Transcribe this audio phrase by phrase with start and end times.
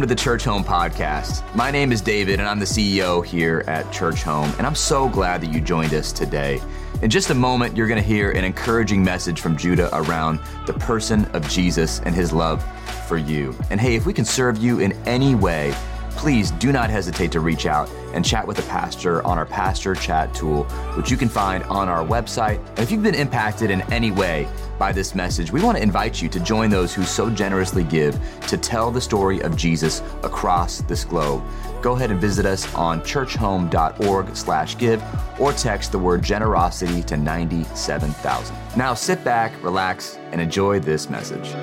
[0.00, 1.54] welcome to the Churchome Podcast.
[1.54, 5.42] My name is David, and I'm the CEO here at Churchome, and I'm so glad
[5.42, 6.58] that you joined us today.
[7.02, 10.72] In just a moment, you're going to hear an encouraging message from Judah around the
[10.72, 12.64] person of Jesus and his love
[13.06, 13.54] for you.
[13.68, 15.74] And hey, if we can serve you in any way,
[16.20, 19.94] please do not hesitate to reach out and chat with a pastor on our pastor
[19.94, 22.58] chat tool, which you can find on our website.
[22.68, 24.46] And if you've been impacted in any way
[24.78, 28.20] by this message, we want to invite you to join those who so generously give
[28.48, 31.42] to tell the story of Jesus across this globe.
[31.80, 35.02] Go ahead and visit us on churchome.org/give
[35.40, 38.54] or text the word generosity to 97000.
[38.76, 41.54] Now sit back, relax, and enjoy this message.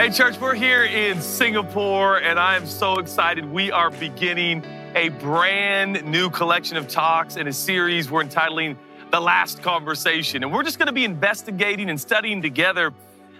[0.00, 3.44] Hey, church, we're here in Singapore, and I am so excited.
[3.44, 4.64] We are beginning
[4.94, 8.78] a brand new collection of talks in a series we're entitling
[9.10, 10.42] The Last Conversation.
[10.42, 12.94] And we're just going to be investigating and studying together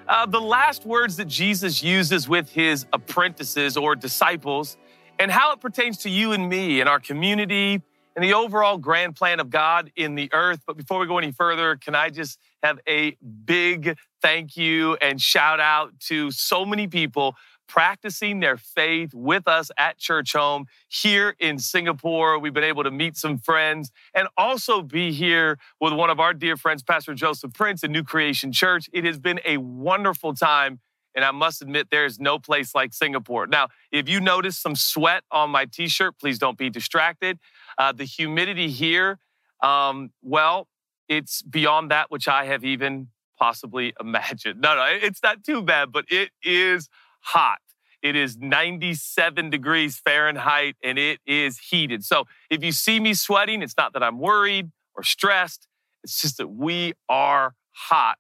[0.07, 4.77] uh, the last words that Jesus uses with his apprentices or disciples
[5.19, 7.81] and how it pertains to you and me and our community
[8.21, 10.61] and the overall grand plan of God in the earth.
[10.67, 15.19] But before we go any further, can I just have a big thank you and
[15.19, 17.35] shout out to so many people
[17.67, 22.39] practicing their faith with us at Churchome here in Singapore.
[22.39, 26.35] We've been able to meet some friends and also be here with one of our
[26.35, 28.91] dear friends, Pastor Joseph Prince at New Creation Church.
[28.93, 30.81] It has been a wonderful time.
[31.15, 33.47] And I must admit, there is no place like Singapore.
[33.47, 37.39] Now, if you notice some sweat on my t shirt, please don't be distracted.
[37.81, 39.19] Uh, the humidity here,
[39.63, 40.69] um, well,
[41.09, 44.61] it's beyond that which I have even possibly imagined.
[44.61, 47.61] No, no, it's not too bad, but it is hot.
[48.03, 52.05] It is 97 degrees Fahrenheit and it is heated.
[52.05, 55.67] So if you see me sweating, it's not that I'm worried or stressed.
[56.05, 58.19] It's just that we are hot,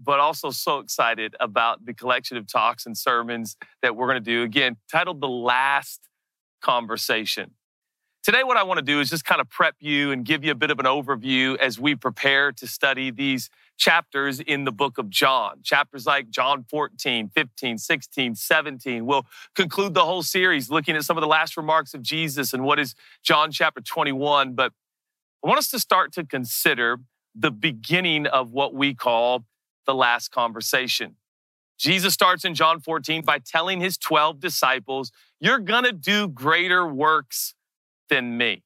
[0.00, 4.30] but also so excited about the collection of talks and sermons that we're going to
[4.30, 4.42] do.
[4.42, 6.08] Again, titled The Last
[6.62, 7.52] Conversation.
[8.22, 10.52] Today, what I want to do is just kind of prep you and give you
[10.52, 14.96] a bit of an overview as we prepare to study these chapters in the book
[14.96, 15.58] of John.
[15.64, 19.06] Chapters like John 14, 15, 16, 17.
[19.06, 22.62] We'll conclude the whole series looking at some of the last remarks of Jesus and
[22.62, 22.94] what is
[23.24, 24.52] John chapter 21.
[24.52, 24.72] But
[25.44, 26.98] I want us to start to consider
[27.34, 29.46] the beginning of what we call
[29.84, 31.16] the last conversation.
[31.76, 35.10] Jesus starts in John 14 by telling his 12 disciples,
[35.40, 37.54] You're going to do greater works
[38.12, 38.62] than me.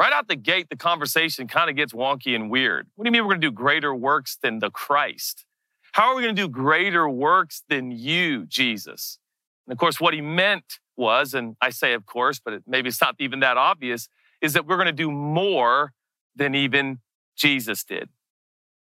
[0.00, 2.88] Right out the gate, the conversation kind of gets wonky and weird.
[2.96, 5.44] What do you mean we're going to do greater works than the Christ?
[5.92, 9.20] How are we going to do greater works than you, Jesus?
[9.66, 12.88] And of course, what he meant was, and I say of course, but it, maybe
[12.88, 14.08] it's not even that obvious,
[14.42, 15.92] is that we're going to do more
[16.34, 16.98] than even
[17.36, 18.08] Jesus did.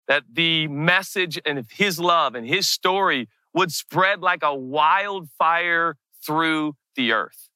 [0.10, 5.96] That the message and his love and his story would spread like a wildfire
[6.26, 7.50] through the earth.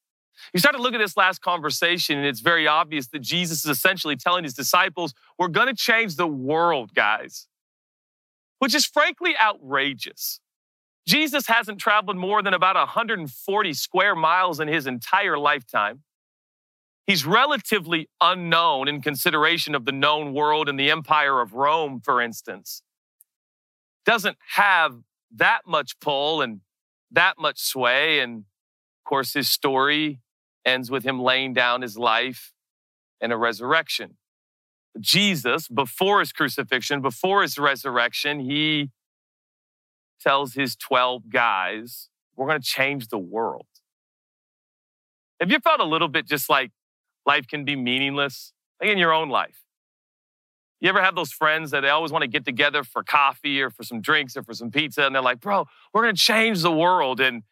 [0.53, 3.71] You start to look at this last conversation, and it's very obvious that Jesus is
[3.71, 7.47] essentially telling his disciples, We're going to change the world, guys,
[8.59, 10.39] which is frankly outrageous.
[11.07, 16.03] Jesus hasn't traveled more than about 140 square miles in his entire lifetime.
[17.05, 22.21] He's relatively unknown in consideration of the known world and the empire of Rome, for
[22.21, 22.81] instance.
[24.05, 24.99] Doesn't have
[25.35, 26.61] that much pull and
[27.11, 28.19] that much sway.
[28.19, 30.21] And of course, his story
[30.65, 32.53] ends with him laying down his life
[33.21, 34.17] and a resurrection.
[34.99, 38.91] Jesus, before his crucifixion, before his resurrection, he
[40.21, 43.65] tells his 12 guys, We're going to change the world.
[45.39, 46.71] Have you felt a little bit just like
[47.25, 48.53] life can be meaningless?
[48.79, 49.63] Like in your own life.
[50.79, 53.69] You ever have those friends that they always want to get together for coffee or
[53.69, 56.61] for some drinks or for some pizza, and they're like, Bro, we're going to change
[56.61, 57.19] the world.
[57.19, 57.43] And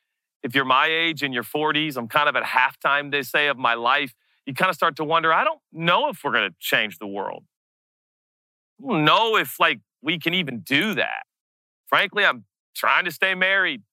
[0.44, 3.58] if you're my age in your 40s, I'm kind of at halftime, they say, of
[3.58, 4.14] my life,
[4.46, 7.08] you kind of start to wonder, I don't know if we're going to change the
[7.08, 7.44] world.
[8.80, 11.24] I don't know if like we can even do that.
[11.88, 12.46] Frankly, I'm
[12.76, 13.84] trying to stay married,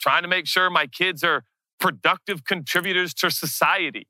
[0.00, 1.44] trying to make sure my kids are
[1.78, 4.08] productive contributors to society.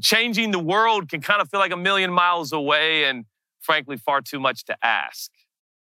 [0.00, 3.24] Changing the world can kind of feel like a million miles away and
[3.60, 5.30] frankly far too much to ask.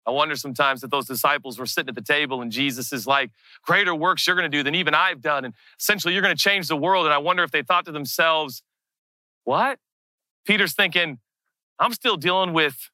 [0.10, 3.30] I wonder sometimes that those disciples were sitting at the table and Jesus is like,
[3.62, 5.46] greater works you're going to do than even I've done.
[5.46, 7.06] And essentially, you're going to change the world.
[7.06, 8.64] And I wonder if they thought to themselves,
[9.44, 9.78] what?
[10.48, 11.20] Peter's thinking,
[11.78, 12.90] I'm still dealing with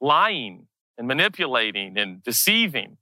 [0.00, 2.98] lying and manipulating and deceiving.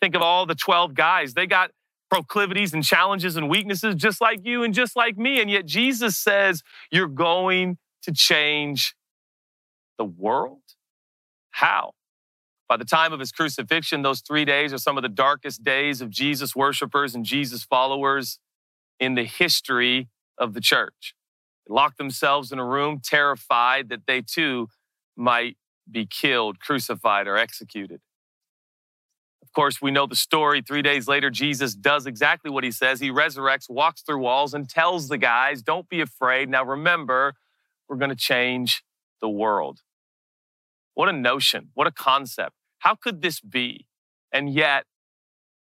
[0.00, 1.34] Think of all the 12 guys.
[1.34, 1.72] They got
[2.10, 5.42] proclivities and challenges and weaknesses just like you and just like me.
[5.42, 8.94] And yet Jesus says, You're going to change
[9.98, 10.62] the world.
[11.50, 11.92] How?
[12.72, 16.00] By the time of his crucifixion, those three days are some of the darkest days
[16.00, 18.38] of Jesus worshipers and Jesus followers
[18.98, 20.08] in the history
[20.38, 21.14] of the church.
[21.66, 24.68] They locked themselves in a room, terrified that they too
[25.18, 25.58] might
[25.90, 28.00] be killed, crucified, or executed.
[29.42, 30.62] Of course, we know the story.
[30.62, 33.00] Three days later, Jesus does exactly what he says.
[33.00, 36.48] He resurrects, walks through walls, and tells the guys, Don't be afraid.
[36.48, 37.34] Now remember,
[37.86, 38.82] we're going to change
[39.20, 39.82] the world.
[40.94, 41.68] What a notion.
[41.74, 42.54] What a concept.
[42.82, 43.86] How could this be?
[44.32, 44.86] And yet,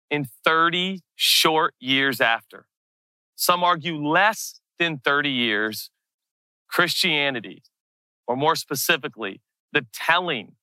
[0.10, 2.66] in 30 short years after,
[3.36, 5.92] some argue less than 30 years,
[6.68, 7.62] Christianity,
[8.26, 10.56] or more specifically, the telling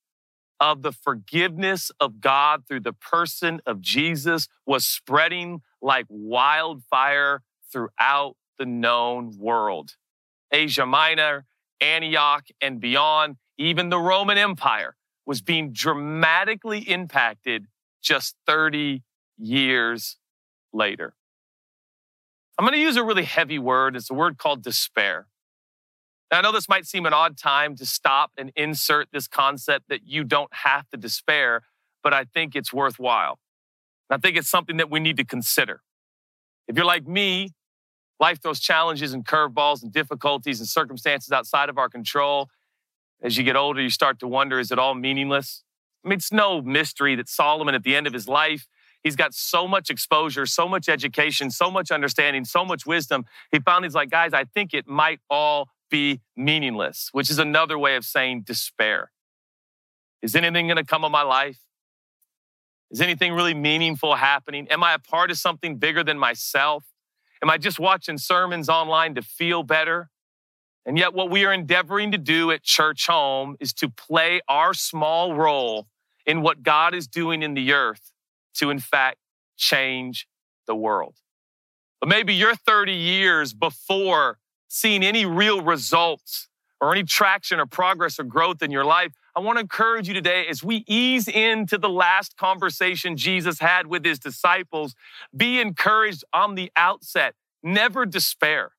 [0.58, 8.35] of the forgiveness of God through the person of Jesus was spreading like wildfire throughout
[8.58, 9.94] the known world.
[10.53, 11.46] Asia Minor,
[11.81, 14.96] Antioch, and beyond, even the Roman Empire
[15.31, 17.69] was being dramatically impacted
[18.03, 19.05] just 30
[19.38, 20.17] years
[20.73, 21.15] later.
[22.59, 23.94] I'm going to use a really heavy word.
[23.94, 25.29] It's a word called despair.
[26.32, 29.85] Now, I know this might seem an odd time to stop and insert this concept
[29.88, 31.62] that you don't have to despair,
[32.03, 33.38] but I think it's worthwhile.
[34.11, 35.81] And I think it's something that we need to consider.
[36.67, 37.50] If you're like me,
[38.19, 42.49] life throws challenges and curveballs and difficulties and circumstances outside of our control.
[43.22, 45.62] As you get older, you start to wonder is it all meaningless?
[46.05, 48.67] I mean, it's no mystery that Solomon, at the end of his life,
[49.02, 53.26] he's got so much exposure, so much education, so much understanding, so much wisdom.
[53.52, 57.78] He found he's like, guys, I think it might all be meaningless, which is another
[57.78, 59.11] way of saying despair.
[60.22, 61.58] Is anything going to come of my life?
[62.90, 64.67] Is anything really meaningful happening?
[64.69, 66.84] Am I a part of something bigger than myself?
[67.43, 70.11] Am I just watching sermons online to feel better?
[70.87, 75.35] And yet, what we are endeavoring to do at Churchome is to play our small
[75.35, 75.88] role
[76.27, 78.12] in what God is doing in the earth
[78.55, 79.19] to, in fact,
[79.56, 80.27] change
[80.67, 81.17] the world.
[82.00, 84.38] But maybe you're 30 years before
[84.69, 86.49] seeing any real results
[86.81, 90.15] or any traction or progress or growth in your life, I want to encourage you
[90.15, 94.94] today as we ease into the last conversation Jesus had with his disciples,
[95.37, 97.35] be encouraged on the outset.
[97.62, 98.73] Never despair.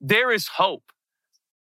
[0.00, 0.84] There is hope.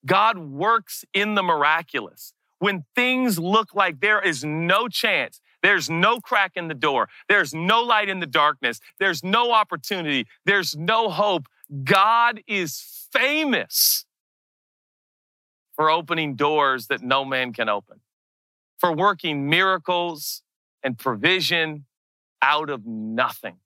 [0.06, 2.32] God works in the miraculous.
[2.58, 7.54] When things look like there is no chance, there's no crack in the door, there's
[7.54, 11.46] no light in the darkness, there's no opportunity, there's no hope,
[11.84, 14.04] God is famous
[15.74, 18.00] for opening doors that no man can open,
[18.78, 20.42] for working miracles
[20.82, 21.86] and provision
[22.42, 23.56] out of nothing.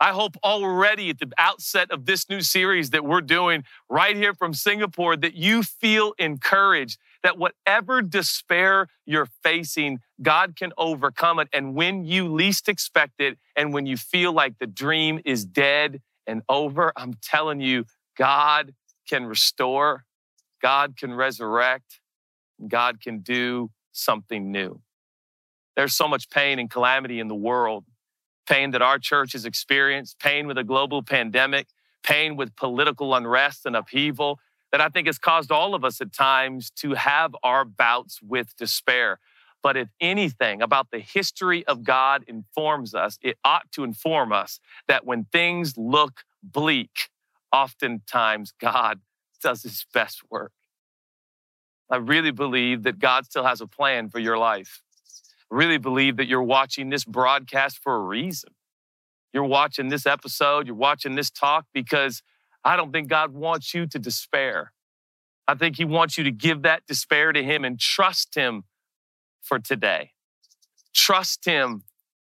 [0.00, 4.34] I hope already at the outset of this new series that we're doing right here
[4.34, 11.48] from Singapore that you feel encouraged that whatever despair you're facing, God can overcome it.
[11.52, 16.02] And when you least expect it, and when you feel like the dream is dead
[16.26, 17.84] and over, I'm telling you,
[18.16, 18.74] God
[19.08, 20.04] can restore,
[20.60, 22.00] God can resurrect,
[22.66, 24.80] God can do something new.
[25.76, 27.84] There's so much pain and calamity in the world
[28.46, 31.68] pain that our church has experienced, pain with a global pandemic,
[32.02, 34.38] pain with political unrest and upheaval
[34.72, 38.56] that I think has caused all of us at times to have our bouts with
[38.56, 39.20] despair.
[39.62, 44.60] But if anything about the history of God informs us, it ought to inform us
[44.88, 47.08] that when things look bleak,
[47.52, 49.00] oftentimes God
[49.42, 50.52] does his best work.
[51.90, 54.82] I really believe that God still has a plan for your life.
[55.54, 58.50] Really believe that you're watching this broadcast for a reason.
[59.32, 62.22] You're watching this episode, you're watching this talk because
[62.64, 64.72] I don't think God wants you to despair.
[65.46, 68.64] I think He wants you to give that despair to Him and trust Him
[69.42, 70.10] for today.
[70.92, 71.84] Trust Him,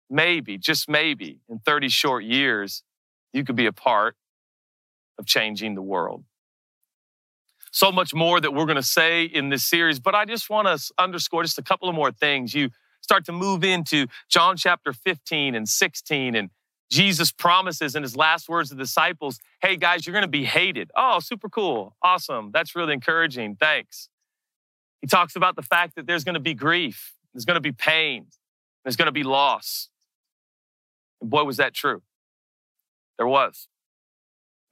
[0.10, 2.84] maybe, just maybe, in 30 short years,
[3.34, 4.16] you could be a part
[5.18, 6.24] of changing the world.
[7.74, 10.70] So much more that we're going to say in this series, but I just want
[10.70, 12.54] to underscore just a couple of more things.
[12.54, 12.70] You
[13.10, 16.52] start to move into John chapter 15 and 16, and
[16.92, 20.46] Jesus promises in his last words to the disciples, Hey guys, you're going to be
[20.46, 20.92] hated.
[20.96, 21.96] Oh, super cool.
[22.04, 22.52] Awesome.
[22.52, 23.56] That's really encouraging.
[23.56, 24.10] Thanks.
[25.02, 27.72] He talks about the fact that there's going to be grief, there's going to be
[27.72, 28.28] pain,
[28.84, 29.90] there's going to be loss.
[31.20, 32.04] And boy, was that true.
[33.18, 33.70] There was.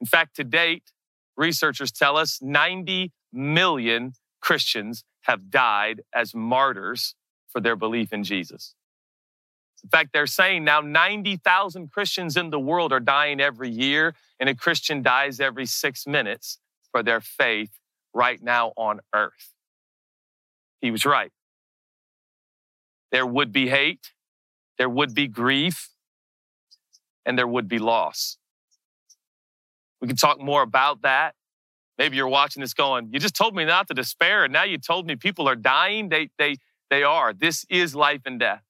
[0.00, 0.92] In fact, to date,
[1.36, 7.16] researchers tell us 90 million Christians have died as martyrs
[7.50, 8.74] for their belief in Jesus.
[9.84, 14.48] In fact, they're saying now 90,000 Christians in the world are dying every year, and
[14.48, 16.58] a Christian dies every six minutes
[16.92, 17.70] for their faith
[18.14, 19.52] right now on earth.
[20.80, 21.32] He was right.
[23.12, 24.12] there would be hate,
[24.78, 25.90] there would be grief,
[27.26, 28.38] and there would be loss.
[30.00, 31.34] We can talk more about that.
[31.98, 34.78] Maybe you're watching this going, you just told me not to despair, and now you
[34.78, 36.08] told me people are dying.
[36.10, 36.56] They, they,
[36.90, 37.32] they are.
[37.32, 38.62] This is life and death.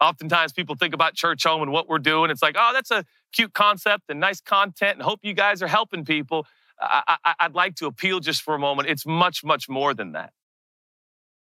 [0.00, 2.30] Oftentimes people think about Churchome and what we're doing.
[2.30, 5.68] It's like, oh, that's a cute concept and nice content, and hope you guys are
[5.68, 6.46] helping people.
[6.80, 8.88] I, I, I'd like to appeal just for a moment.
[8.88, 10.32] It's much, much more than that.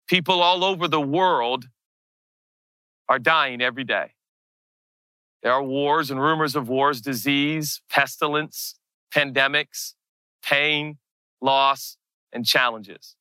[0.08, 1.66] People all over the world
[3.08, 4.12] are dying every day.
[5.42, 8.78] There are wars and rumors of wars, disease, pestilence,
[9.14, 9.94] pandemics,
[10.42, 10.98] pain,
[11.40, 11.96] loss,
[12.32, 13.14] and challenges.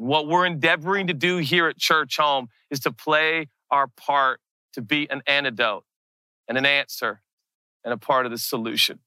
[0.00, 4.40] What we're endeavoring to do here at Churchome is to play our part
[4.72, 5.84] to be an antidote
[6.48, 7.20] and an answer
[7.84, 9.00] and a part of the solution.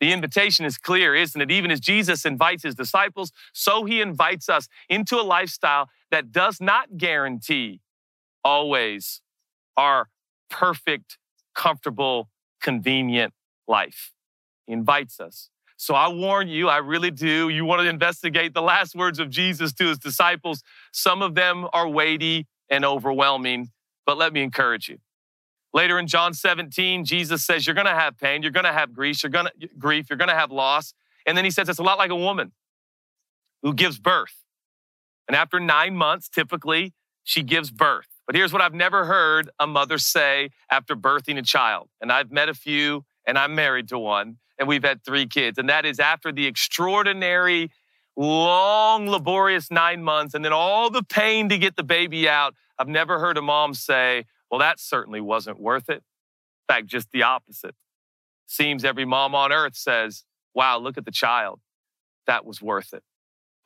[0.00, 1.50] The invitation is clear, isn't it?
[1.50, 6.60] Even as Jesus invites his disciples, so he invites us into a lifestyle that does
[6.60, 7.80] not guarantee
[8.44, 9.22] always
[9.78, 10.10] our
[10.50, 11.16] perfect,
[11.54, 12.28] comfortable,
[12.60, 13.32] convenient
[13.66, 14.12] life.
[14.66, 15.48] He invites us.
[15.82, 17.48] So I warn you, I really do.
[17.48, 20.62] You want to investigate the last words of Jesus to his disciples.
[20.92, 23.72] Some of them are weighty and overwhelming,
[24.06, 24.98] but let me encourage you.
[25.74, 28.92] Later in John 17, Jesus says, You're going to have pain, you're going to have
[28.92, 30.94] grief, you're going to grief, you're going to have loss.
[31.26, 32.52] And then he says, It's a lot like a woman
[33.62, 34.36] who gives birth.
[35.26, 36.92] And after nine months, typically,
[37.24, 38.06] she gives birth.
[38.28, 41.88] But here's what I've never heard a mother say after birthing a child.
[42.00, 45.58] And I've met a few, and I'm married to one, and we've had three kids.
[45.58, 47.72] And that is after the extraordinary,
[48.16, 52.54] long, laborious nine months, and then all the pain to get the baby out.
[52.78, 55.96] I've never heard a mom say, Well, that certainly wasn't worth it.
[55.96, 57.74] In fact, just the opposite.
[58.46, 60.22] Seems every mom on earth says,
[60.54, 61.58] Wow, look at the child.
[62.28, 63.02] That was worth it.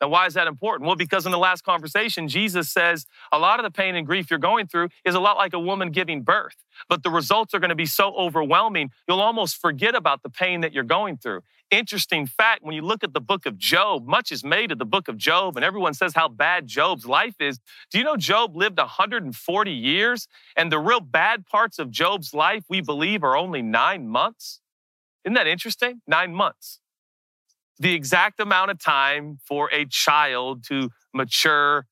[0.01, 0.85] Now, why is that important?
[0.85, 4.29] Well, because in the last conversation, Jesus says a lot of the pain and grief
[4.29, 6.55] you're going through is a lot like a woman giving birth,
[6.87, 10.61] but the results are going to be so overwhelming, you'll almost forget about the pain
[10.61, 11.41] that you're going through.
[11.71, 14.85] Interesting fact when you look at the book of Job, much is made of the
[14.85, 17.59] book of Job, and everyone says how bad Job's life is.
[17.91, 20.27] Do you know Job lived 140 years?
[20.55, 24.61] And the real bad parts of Job's life, we believe, are only nine months?
[25.25, 26.01] Isn't that interesting?
[26.07, 26.79] Nine months
[27.79, 31.85] the exact amount of time for a child to mature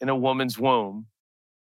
[0.00, 1.06] in a woman's womb.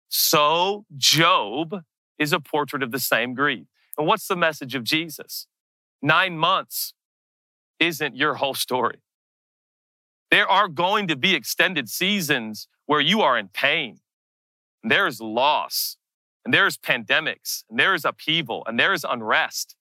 [0.09, 1.83] So, Job
[2.19, 3.67] is a portrait of the same grief.
[3.99, 5.47] And what's the message of Jesus?
[6.01, 6.95] Nine months
[7.81, 9.03] isn't your whole story.
[10.31, 14.01] There are going to be extended seasons where you are in pain.
[14.83, 15.97] And there's loss,
[16.45, 19.77] and there's pandemics, and there's upheaval, and there's unrest.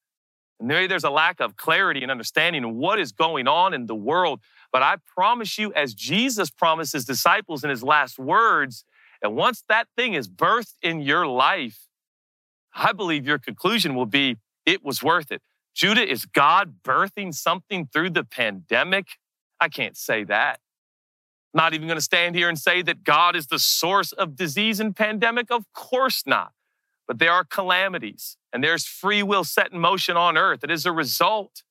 [0.62, 3.96] Maybe there's a lack of clarity and understanding of what is going on in the
[3.96, 4.42] world.
[4.72, 8.86] But I promise you, as Jesus promised his disciples in his last words,
[9.22, 11.88] and once that thing is birthed in your life,
[12.74, 15.42] I believe your conclusion will be it was worth it.
[15.74, 19.08] Judah, is God birthing something through the pandemic?
[19.60, 20.60] I can't say that.
[21.54, 24.80] Not even going to stand here and say that God is the source of disease
[24.80, 25.52] and pandemic.
[25.52, 26.54] Of course not.
[27.08, 30.86] But there are calamities and there's free will set in motion on earth that as
[30.86, 31.64] a result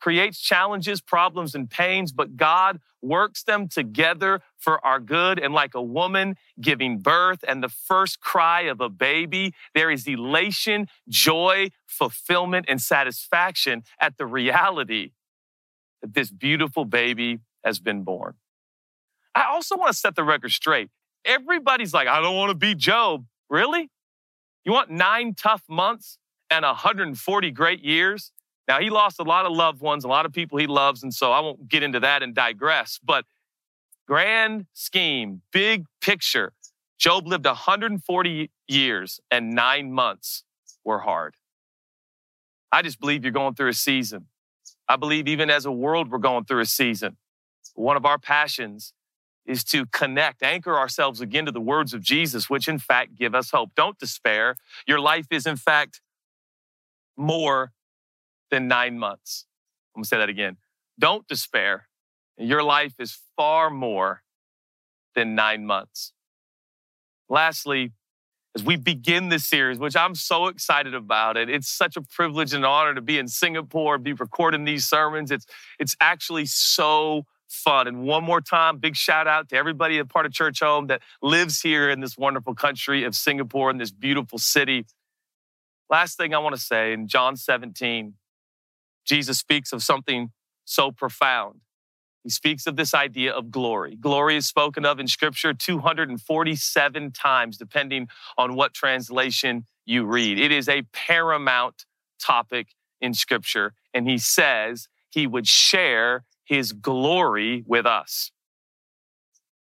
[0.00, 5.38] creates challenges, problems, and pains, but God works them together for our good.
[5.38, 10.06] And like a woman giving birth and the first cry of a baby, there is
[10.06, 15.12] elation, joy, fulfillment, and satisfaction at the reality
[16.02, 18.34] that this beautiful baby has been born.
[19.34, 20.90] I also want to set the record straight.
[21.24, 23.26] Everybody's like, I don't want to be Job.
[23.50, 23.90] Really?
[24.66, 26.18] You want nine tough months
[26.50, 28.32] and 140 great years?
[28.66, 31.14] Now, he lost a lot of loved ones, a lot of people he loves, and
[31.14, 32.98] so I won't get into that and digress.
[33.02, 33.24] But
[34.08, 36.52] grand scheme, big picture,
[36.98, 40.42] Job lived 140 years and nine months
[40.84, 41.36] were hard.
[42.72, 44.26] I just believe you're going through a season.
[44.88, 47.16] I believe even as a world, we're going through a season.
[47.74, 48.92] One of our passions
[49.46, 53.34] is to connect, anchor ourselves again to the words of Jesus, which in fact give
[53.34, 53.70] us hope.
[53.76, 54.56] Don't despair.
[54.86, 56.00] Your life is in fact
[57.16, 57.72] more
[58.50, 59.46] than nine months.
[59.94, 60.56] I'm gonna say that again.
[60.98, 61.88] Don't despair.
[62.38, 64.22] Your life is far more
[65.14, 66.12] than nine months.
[67.28, 67.92] Lastly,
[68.54, 72.54] as we begin this series, which I'm so excited about it, it's such a privilege
[72.54, 75.30] and honor to be in Singapore, be recording these sermons.
[75.30, 75.46] It's,
[75.78, 77.86] it's actually so fun.
[77.86, 81.60] And one more time, big shout out to everybody a part of Churchome that lives
[81.60, 84.86] here in this wonderful country of Singapore in this beautiful city.
[85.88, 88.14] Last thing I want to say in John 17,
[89.04, 90.32] Jesus speaks of something
[90.64, 91.60] so profound.
[92.24, 93.96] he speaks of this idea of glory.
[93.96, 100.40] Glory is spoken of in scripture 247 times, depending on what translation you read.
[100.40, 101.84] It is a paramount
[102.20, 103.74] topic in scripture.
[103.94, 108.30] And he says he would share his glory with us.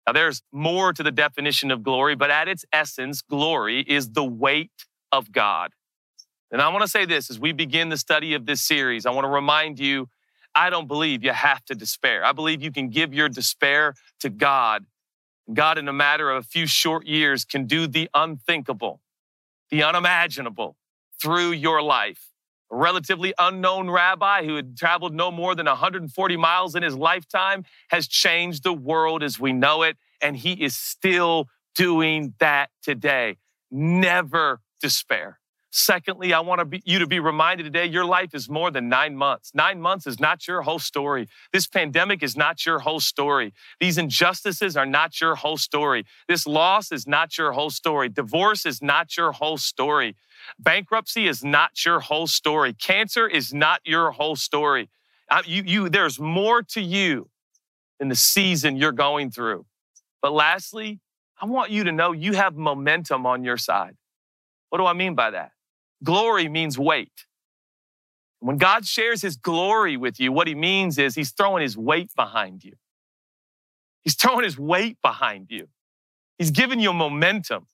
[0.08, 4.24] Now, there's more to the definition of glory, but at its essence, glory is the
[4.24, 4.72] weight
[5.12, 5.72] of God.
[6.52, 9.12] And I want to say this as we begin the study of this series, I
[9.12, 10.10] want to remind you
[10.56, 12.26] I don't believe you have to despair.
[12.26, 14.86] I believe you can give your despair to God.
[15.54, 19.02] God, in a matter of a few short years, can do the unthinkable,
[19.70, 20.76] the unimaginable
[21.22, 22.29] through your life.
[22.72, 27.64] A relatively unknown rabbi who had traveled no more than 140 miles in his lifetime
[27.90, 33.38] has changed the world as we know it, and he is still doing that today.
[33.72, 35.40] Never despair.
[35.72, 38.90] Secondly, I want to be, you to be reminded today your life is more than
[38.90, 39.52] nine months.
[39.54, 41.28] Nine months is not your whole story.
[41.54, 43.54] This pandemic is not your whole story.
[43.80, 46.06] These injustices are not your whole story.
[46.28, 48.10] This loss is not your whole story.
[48.10, 50.16] Divorce is not your whole story.
[50.58, 52.74] Bankruptcy is not your whole story.
[52.74, 54.90] Cancer is not your whole story.
[55.30, 57.30] Uh, you, you, there's more to you
[58.00, 59.66] than the season you're going through.
[60.22, 61.00] But lastly,
[61.40, 63.96] I want you to know you have momentum on your side.
[64.70, 65.52] What do I mean by that?
[66.04, 67.26] Glory means weight.
[68.40, 72.12] When God shares his glory with you, what he means is he's throwing his weight
[72.16, 72.74] behind you.
[74.02, 75.68] He's throwing his weight behind you.
[76.38, 77.68] He's giving you momentum.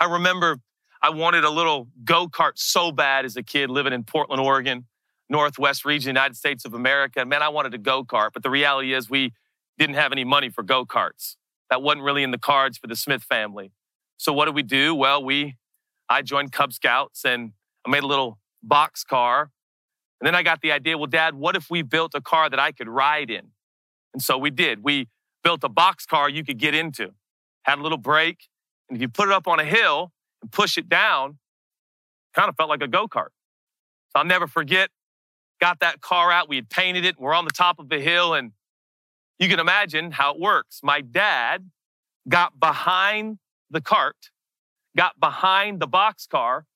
[0.00, 0.58] I remember
[1.02, 4.86] I wanted a little go kart so bad as a kid living in Portland, Oregon,
[5.28, 7.24] Northwest region, United States of America.
[7.26, 9.32] Man, I wanted a go kart, but the reality is we
[9.78, 11.36] didn't have any money for go karts.
[11.68, 13.70] That wasn't really in the cards for the Smith family.
[14.16, 14.94] So what did we do?
[14.94, 15.56] Well, we
[16.08, 17.52] I joined Cub Scouts and
[17.86, 19.50] I made a little box car.
[20.20, 22.58] And then I got the idea, well, Dad, what if we built a car that
[22.58, 23.48] I could ride in?
[24.12, 24.82] And so we did.
[24.82, 25.08] We
[25.44, 27.12] built a box car you could get into,
[27.62, 28.48] had a little brake.
[28.88, 31.38] And if you put it up on a hill and push it down,
[32.34, 33.28] kind of felt like a go kart.
[34.10, 34.90] So I'll never forget,
[35.60, 36.48] got that car out.
[36.48, 37.18] We had painted it.
[37.18, 38.34] We're on the top of the hill.
[38.34, 38.52] And
[39.38, 40.80] you can imagine how it works.
[40.82, 41.70] My dad
[42.28, 43.38] got behind
[43.70, 44.30] the cart
[44.96, 46.66] got behind the box car,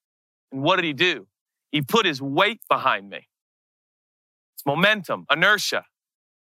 [0.50, 1.26] and what did he do?
[1.70, 3.28] He put his weight behind me.
[4.54, 5.84] It's momentum, inertia.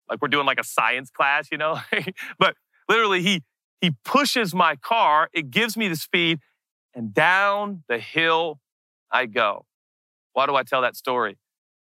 [0.09, 1.79] Like we're doing like a science class, you know?
[2.39, 2.55] but
[2.87, 3.43] literally, he
[3.81, 6.39] he pushes my car, it gives me the speed,
[6.93, 8.59] and down the hill
[9.11, 9.65] I go.
[10.33, 11.37] Why do I tell that story?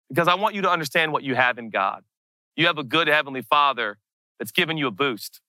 [0.09, 2.03] Because I want you to understand what you have in God.
[2.55, 3.97] You have a good heavenly father
[4.39, 5.41] that's giving you a boost,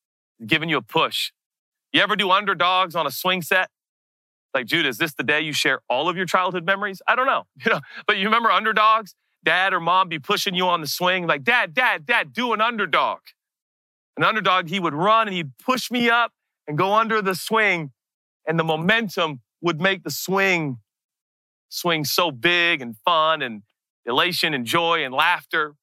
[0.44, 1.32] giving you a push.
[1.92, 3.70] You ever do underdogs on a swing set?
[4.56, 7.02] Like, Judah, is this the day you share all of your childhood memories?
[7.06, 7.44] I don't know.
[7.62, 9.14] You know, but you remember underdogs?
[9.44, 12.62] Dad or mom be pushing you on the swing, like, Dad, Dad, Dad, do an
[12.62, 13.18] underdog.
[14.16, 16.32] An underdog, he would run and he'd push me up
[16.66, 17.92] and go under the swing,
[18.48, 20.78] and the momentum would make the swing
[21.68, 23.62] swing so big and fun and
[24.06, 25.74] elation and joy and laughter.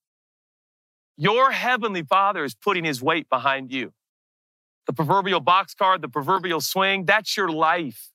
[1.15, 3.93] Your heavenly father is putting his weight behind you.
[4.87, 8.09] The proverbial boxcar, the proverbial swing, that's your life.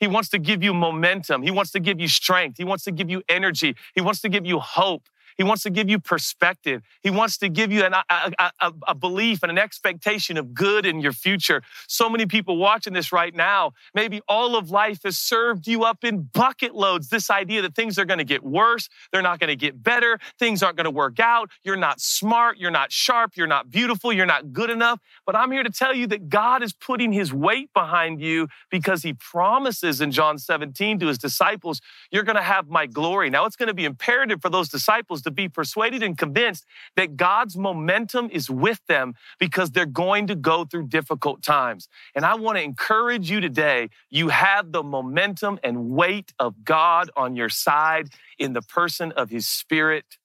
[0.00, 1.42] He wants to give you momentum.
[1.42, 2.58] He wants to give you strength.
[2.58, 3.76] He wants to give you energy.
[3.94, 5.08] He wants to give you hope.
[5.38, 6.82] He wants to give you perspective.
[7.00, 10.84] He wants to give you an, a, a, a, belief and an expectation of good
[10.84, 11.62] in your future.
[11.86, 16.02] So many people watching this right now, maybe all of life has served you up
[16.02, 17.08] in bucket loads.
[17.08, 20.18] This idea that things are going to get worse, they're not going to get better,
[20.40, 24.12] things aren't going to work out, you're not smart, you're not sharp, you're not beautiful,
[24.12, 24.98] you're not good enough.
[25.24, 29.04] But I'm here to tell you that God is putting his weight behind you because
[29.04, 33.30] he promises in John 17 to his disciples, You're going to have my glory.
[33.30, 36.64] Now, it's going to be imperative for those disciples to be persuaded and convinced
[36.96, 41.88] that God's momentum is with them because they're going to go through difficult times.
[42.14, 47.10] And I want to encourage you today you have the momentum and weight of God
[47.16, 50.18] on your side in the person of his spirit,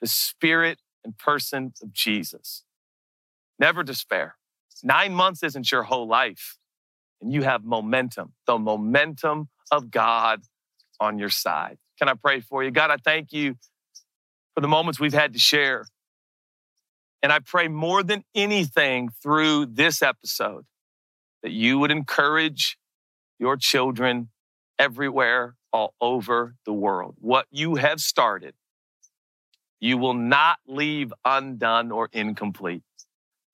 [0.00, 2.64] the spirit and person of Jesus.
[3.58, 4.36] Never despair.
[4.82, 6.58] Nine months isn't your whole life,
[7.20, 10.42] and you have momentum, the momentum of God
[11.00, 11.78] on your side.
[11.98, 12.70] Can I pray for you?
[12.70, 13.56] God, I thank you
[14.58, 15.86] for the moments we've had to share.
[17.22, 20.64] And I pray more than anything through this episode
[21.44, 22.76] that you would encourage
[23.38, 24.30] your children
[24.76, 27.14] everywhere, all over the world.
[27.20, 28.54] What you have started,
[29.78, 32.82] you will not leave undone or incomplete.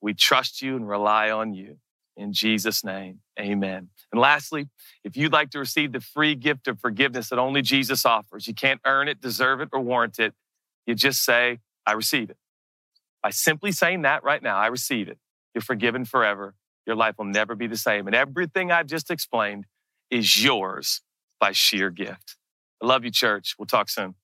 [0.01, 1.77] We trust you and rely on you.
[2.17, 3.91] In Jesus' name, amen.
[4.11, 4.71] And lastly,
[5.03, 8.55] if you'd like to receive the free gift of forgiveness that only Jesus offers, you
[8.55, 10.33] can't earn it, deserve it, or warrant it.
[10.87, 12.37] You just say, I receive it.
[13.23, 15.19] By simply saying that right now, I receive it.
[15.55, 16.55] You're forgiven forever.
[16.87, 18.07] Your life will never be the same.
[18.07, 19.65] And everything I've just explained
[20.11, 21.01] is yours
[21.41, 22.37] by sheer gift.
[22.83, 23.55] I love you, church.
[23.59, 24.15] We'll talk soon.